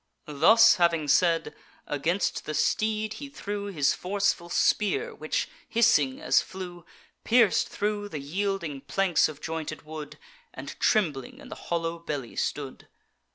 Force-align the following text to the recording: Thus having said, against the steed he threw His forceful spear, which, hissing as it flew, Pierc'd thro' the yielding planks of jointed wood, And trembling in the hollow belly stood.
Thus 0.25 0.77
having 0.77 1.07
said, 1.07 1.53
against 1.85 2.45
the 2.45 2.55
steed 2.55 3.13
he 3.21 3.29
threw 3.29 3.67
His 3.67 3.93
forceful 3.93 4.49
spear, 4.49 5.13
which, 5.13 5.47
hissing 5.69 6.19
as 6.19 6.41
it 6.41 6.43
flew, 6.43 6.87
Pierc'd 7.23 7.67
thro' 7.67 8.07
the 8.07 8.17
yielding 8.19 8.81
planks 8.81 9.29
of 9.29 9.41
jointed 9.41 9.83
wood, 9.83 10.17
And 10.55 10.75
trembling 10.79 11.37
in 11.37 11.49
the 11.49 11.53
hollow 11.69 11.99
belly 11.99 12.35
stood. 12.35 12.87